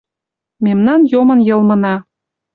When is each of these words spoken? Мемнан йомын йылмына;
Мемнан 0.65 1.01
йомын 1.11 1.39
йылмына; 1.47 1.95